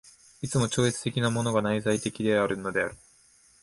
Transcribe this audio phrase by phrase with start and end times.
[0.41, 2.95] いつも超越的なるものが内在的であるのである。